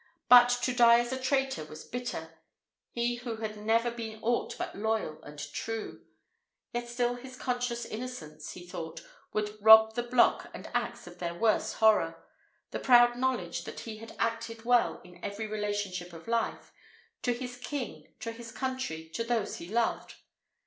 [0.29, 2.39] But to die as a traitor was bitter,
[2.89, 6.03] he who had never been aught but loyal and true;
[6.73, 11.35] yet still his conscious innocence, he thought, would rob the block and axe of their
[11.35, 12.25] worst horror;
[12.71, 16.71] the proud knowledge that he had acted well in every relationship of life:
[17.21, 20.15] to his king, to his country, to those he loved.